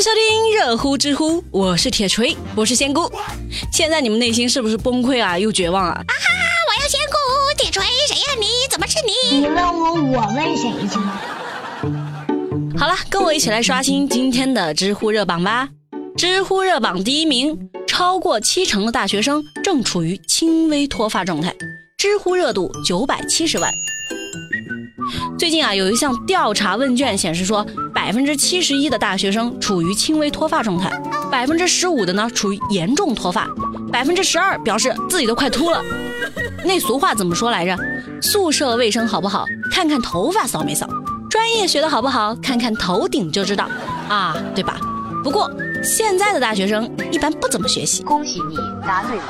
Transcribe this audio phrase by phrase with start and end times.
[0.00, 3.12] 迎收听热乎知乎，我是铁锤，我是仙姑。
[3.70, 5.38] 现在你们内心是不是崩溃啊？
[5.38, 5.90] 又绝望啊？
[5.90, 6.40] 啊哈哈！
[6.68, 7.18] 我要仙姑，
[7.58, 8.24] 铁锤，谁呀？
[8.40, 9.40] 你怎么是你？
[9.40, 10.98] 你问我，我问谁去？
[12.78, 15.68] 好了，跟我一起来刷新今天的知乎热榜吧。
[16.16, 21.54] 知乎热榜第一名，超过七成的大学生正处于轻微脱发状态，
[21.98, 23.70] 知乎热度九百七十万。
[25.38, 27.66] 最近啊，有一项调查问卷显示说，
[28.10, 30.90] 百分之七十一的大学生处于轻微脱发状态，
[31.30, 33.46] 百分之十五的呢处于严重脱发，
[33.92, 35.80] 百分之十二表示自己都快秃了。
[36.64, 37.78] 那俗话怎么说来着？
[38.20, 40.88] 宿舍卫生好不好，看看头发扫没扫。
[41.30, 43.70] 专业学的好不好，看看头顶就知道
[44.08, 44.80] 啊，对吧？
[45.22, 45.48] 不过
[45.80, 48.02] 现在的大学生一般不怎么学习。
[48.02, 49.22] 恭喜你答对了。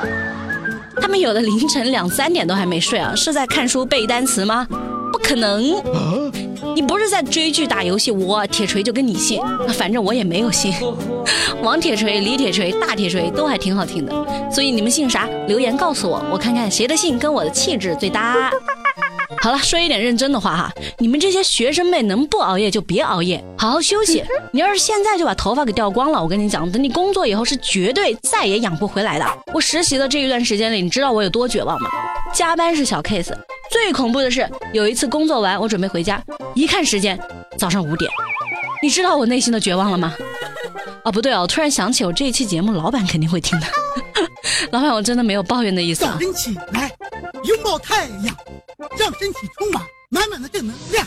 [0.99, 4.67] 他们有的凌晨两三点都还没睡啊，是在看书背单词吗？
[5.11, 5.61] 不可能！
[6.73, 9.41] 你不是在追剧打游戏，我铁锤就跟你姓，
[9.73, 10.73] 反正我也没有姓。
[11.61, 14.13] 王铁锤、李铁锤、大铁锤都还挺好听的，
[14.51, 15.27] 所以你们姓啥？
[15.47, 18.49] 留言告诉我，我看看谁的姓跟我的气质最搭。
[19.41, 24.23] 好了，说一点认真的话哈，你们这些学生妹能不熬夜就别熬夜，好好休息。
[24.51, 29.25] 你要是现在就把头发给掉光了，我跟你讲，等你工作以后是绝对再也养不回来的。
[29.53, 31.89] 我实习的这一段时间里，你知道我有多绝望吗？
[32.33, 33.33] 加班是小 case，
[33.71, 36.21] 最恐怖的是有一次工作完，我准备回家，
[36.53, 37.17] 一看时间，
[37.57, 38.11] 早上五点。
[38.83, 40.13] 你知道我内心的绝望了吗？
[41.03, 43.67] 啊，不对哦，我突然想起我这一期节目，老板肯定会听的。
[44.71, 46.03] 老板，我真的没有抱怨的意思。
[46.03, 46.91] 早晨起来，
[47.45, 48.35] 拥抱太阳。
[48.97, 51.05] 让身体充满满满的正能量。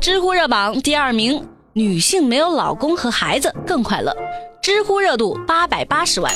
[0.00, 4.12] 知乎热榜第二名，女性没有老公和孩子更快乐，
[4.60, 6.34] 知乎热度八百八十万。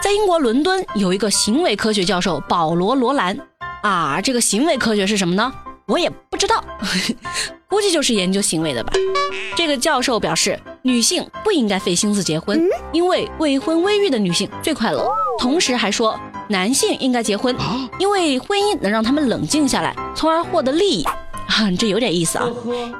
[0.00, 3.36] 在英国伦敦有一个行为科学教授保罗·罗兰
[3.82, 5.52] 啊，这个行为科学是什么呢？
[5.86, 6.62] 我也不知道，
[7.68, 8.92] 估计就是研究行为的吧。
[9.56, 15.04] 这个教授表示，女性不应该费心思结婚，因为未婚未育的女性最快乐。
[15.38, 17.54] 同时还说，男性应该结婚，
[17.98, 21.04] 因为婚姻能让他们冷静下来，从而获得利益。
[21.04, 22.46] 啊，这有点意思啊！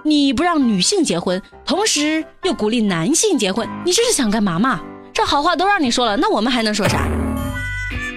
[0.02, 4.80] 你不让女性结婚，同时又鼓励男性结婚，你这是想干嘛嘛？
[5.18, 7.08] 这好话都让你说了，那我们还能说啥？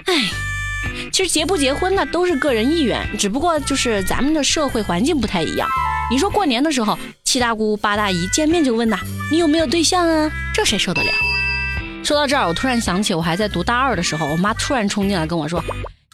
[0.05, 0.29] 哎。
[1.11, 5.67] 其实结不结婚呢，都是个人意愿，只不过就是咱们的社会环境不太一样。
[6.11, 8.99] 你说过年的时候，七大姑八大姨见面就问呐，
[9.31, 10.31] 你有没有对象啊？
[10.53, 11.09] 这谁受得了？
[12.03, 15.63] 说到这儿，我突然想起我还在读大二的时候，我妈突然冲进来跟我说：“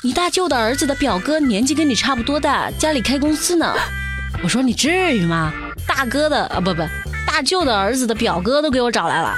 [0.02, 3.76] 你大舅的儿子的表哥年纪跟你差不多大，家里开公司呢。”
[4.42, 5.52] 我说：“你至于吗？
[5.86, 6.82] 大哥的啊，不不，
[7.28, 9.36] 大舅的儿子的表哥都给我找来了。”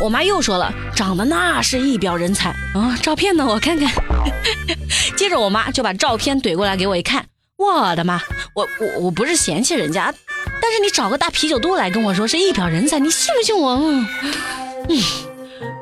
[0.00, 2.96] 我妈又说了，长得那是一表人才啊！
[3.02, 3.46] 照片呢？
[3.46, 3.90] 我看看。
[5.16, 7.24] 接着我妈就把照片怼过来给我一看，
[7.56, 8.20] 我的妈！
[8.54, 10.12] 我我我不是嫌弃人家，
[10.60, 13.72] 但是你找个大啤酒肚来跟我说是一表人才，你信不信我？
[13.72, 14.06] 嗯，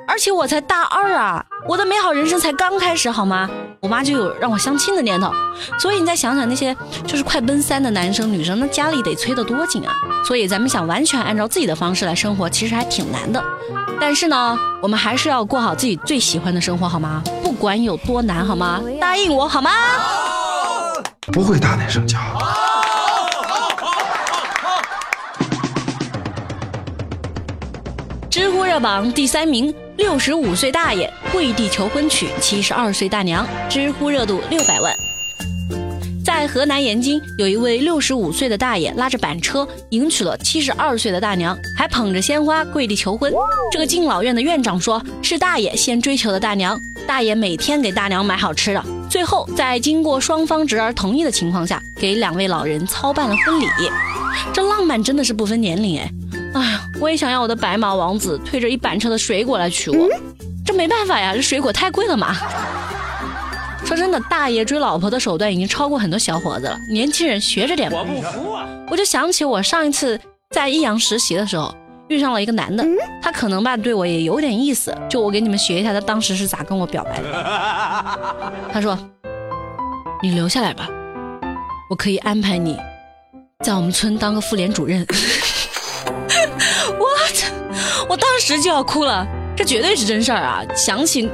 [0.06, 3.48] 而且我才大二啊，我的美好人生才刚开始，好吗？
[3.80, 5.32] 我妈就有让我相亲的念头，
[5.78, 9.94] 所以你再想想那些就是快奔三的男生女生，那家里得催得多紧啊！
[10.26, 13.42] 所以咱们想完全按照自己的方式来生活，其实还挺难的。
[14.00, 17.22] 但是呢，我们还是要过好自己最喜欢的生活，好吗？
[17.44, 18.80] 不管有多难，好吗？
[18.98, 19.70] 答应我，好吗？
[21.32, 22.18] 不会大难生巧。
[28.30, 34.92] 知乎热榜第三名，六十五岁大爷跪地求婚娶七十二岁大娘，知乎热度六百万。
[36.24, 43.32] 在河南延津，有一位六十五岁的大爷拉着板车迎娶了七十二岁的大娘，还捧着鲜花跪地求婚。
[43.72, 53.66] 这个敬老院的院长说，是大爷先追求的大娘，大爷每天给大娘买好吃的，最后在经过双方侄儿同意的情况下，给两位老人操办了婚礼。
[54.52, 56.12] 这浪漫真的是不分年龄哎！
[56.54, 60.08] 哎呀，我也想要我的白马王子推着一板车的水果来娶我，
[60.64, 62.36] 这没办法呀，这水果太贵了嘛。
[63.90, 66.78] 说真的，大爷追老婆的手段已经超过很多小伙子了。
[66.92, 67.98] 年轻人学着点吧。
[67.98, 68.68] 我不服啊！
[68.88, 70.16] 我就想起我上一次
[70.54, 71.74] 在益阳实习的时候，
[72.06, 72.84] 遇上了一个男的，
[73.20, 74.96] 他可能吧对我也有点意思。
[75.08, 77.28] 就我给你们学一下他当时是咋跟我表白的。
[78.72, 78.96] 他说
[80.22, 80.88] ：“你留下来吧，
[81.90, 82.78] 我可以安排你
[83.64, 85.04] 在我们村当个妇联主任。
[86.96, 87.52] ”我操！
[88.08, 89.26] 我当时就要哭了，
[89.56, 90.62] 这绝对是真事儿啊！
[90.76, 91.28] 想起。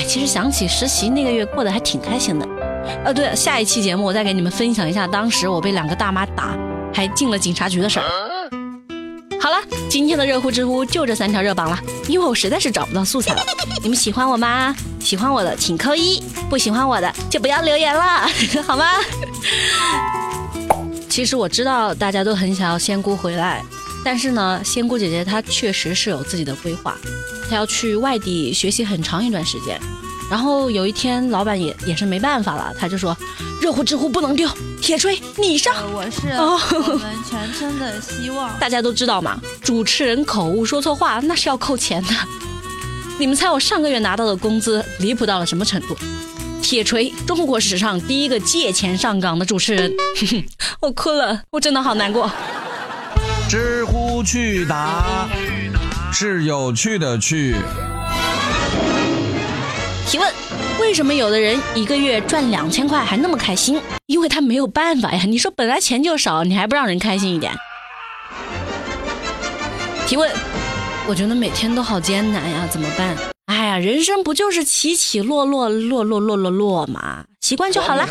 [0.00, 2.48] 哎，其实想起实习那个月过得还挺开心的。
[3.04, 6.56] 呃，对了，下一期节目我再给你们分享一下当时我被两个大妈打，
[6.94, 8.06] 还进了警察局的事儿。
[9.38, 9.58] 好了，
[9.90, 13.42] 今天的热乎知乎就这三条热榜了，因为我实在是找不到素材了。
[13.82, 14.74] 你们喜欢我吗？
[15.00, 18.26] 喜欢我的请扣一，不喜欢我的就不要留言了，
[18.66, 18.86] 好吗？
[21.10, 23.62] 其实我知道大家都很想要仙姑回来，
[24.02, 26.96] 但是呢，仙姑姐姐她确实是有自己的规划，
[27.50, 29.78] 她要去外地学习很长一段时间。
[30.30, 33.16] 然后有一天，老板也也是没办法了，他就说
[33.60, 34.48] ：“热乎知乎不能丢，
[34.80, 38.56] 铁锤你上。”我是哦我 们全村的希望。
[38.60, 42.10] 大家都知道嘛，主持人口误说错话那是要扣钱的。
[43.18, 45.96] 你们猜我上个月拿到的工资离谱到了什么程度？
[46.62, 49.92] 铁锤，中国史上第一个借钱上岗的主持人，
[50.80, 52.30] 我哭了，我真的好难过。
[53.48, 55.28] 知乎去答
[56.12, 57.54] 是有趣的趣。
[60.06, 60.32] 提问：
[60.80, 63.80] 为什么有的人一个月赚两千块还那么开心？
[64.06, 65.22] 因为他没有办法呀。
[65.24, 67.52] 你说本来钱就少，你还不让人开心一点？
[70.06, 70.30] 提问：
[71.06, 73.16] 我觉得每天都好艰难呀，怎么办？
[73.46, 77.24] 哎呀，人生不就是起起落落，落落落落落嘛？
[77.40, 78.06] 习惯就好了。